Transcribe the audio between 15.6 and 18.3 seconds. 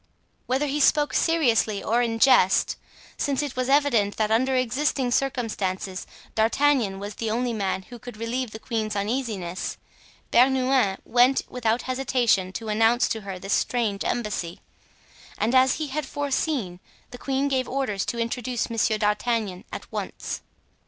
he had foreseen, the queen gave orders to